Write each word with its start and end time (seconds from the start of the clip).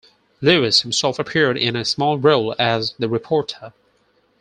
Lewis 0.41 0.81
himself 0.81 1.19
appeared 1.19 1.55
in 1.59 1.75
a 1.75 1.85
small 1.85 2.17
role 2.17 2.55
as 2.57 2.95
"The 2.97 3.07
Reporter". 3.07 3.71